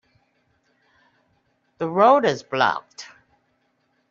The 1.77 1.87
road 1.87 2.25
is 2.25 2.41
blocked. 2.41 3.05